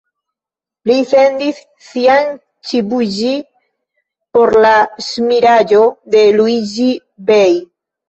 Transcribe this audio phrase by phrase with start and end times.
[0.91, 2.31] Li sendis sian
[2.71, 3.35] _ĉibuĝi_
[4.41, 4.75] por la
[5.13, 5.87] ŝmiraĵo
[6.19, 7.51] de Luiĝi-Bej.